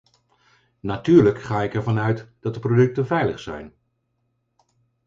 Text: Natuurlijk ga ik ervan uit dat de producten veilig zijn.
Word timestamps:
Natuurlijk 0.81 1.41
ga 1.41 1.61
ik 1.61 1.73
ervan 1.73 1.99
uit 1.99 2.31
dat 2.39 2.53
de 2.53 2.59
producten 2.59 3.05
veilig 3.07 3.39
zijn. 3.39 3.73